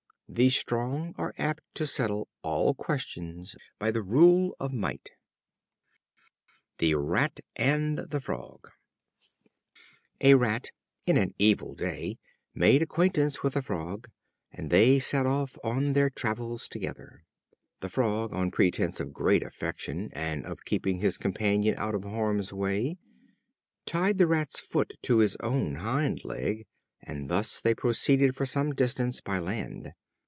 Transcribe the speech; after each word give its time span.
The 0.33 0.47
strong 0.47 1.13
are 1.17 1.33
apt 1.37 1.59
to 1.73 1.85
settle 1.85 2.29
all 2.41 2.73
questions 2.73 3.53
by 3.79 3.91
the 3.91 4.01
rule 4.01 4.55
of 4.61 4.71
might. 4.71 5.09
The 6.77 6.95
Rat 6.95 7.41
and 7.57 7.97
the 7.97 8.21
Frog. 8.21 8.69
A 10.21 10.35
Rat 10.35 10.69
in 11.05 11.17
an 11.17 11.33
evil 11.37 11.75
day 11.75 12.17
made 12.55 12.81
acquaintance 12.81 13.43
with 13.43 13.57
a 13.57 13.61
Frog, 13.61 14.07
and 14.53 14.69
they 14.69 14.99
set 14.99 15.25
off 15.25 15.57
on 15.65 15.91
their 15.91 16.09
travels 16.09 16.69
together. 16.69 17.25
The 17.81 17.89
Frog, 17.89 18.31
on 18.33 18.51
pretense 18.51 19.01
of 19.01 19.11
great 19.11 19.43
affection, 19.43 20.11
and 20.13 20.45
of 20.45 20.63
keeping 20.63 20.99
his 21.01 21.17
companion 21.17 21.75
out 21.77 21.93
of 21.93 22.05
harm's 22.05 22.53
way, 22.53 22.95
tied 23.85 24.17
the 24.17 24.27
Rat's 24.27 24.61
foot 24.61 24.93
to 25.01 25.17
his 25.17 25.35
own 25.41 25.75
hind 25.75 26.23
leg, 26.23 26.67
and 27.01 27.27
thus 27.29 27.59
they 27.59 27.75
proceeded 27.75 28.33
for 28.33 28.45
some 28.45 28.73
distance 28.73 29.19
by 29.19 29.37
land. 29.37 29.91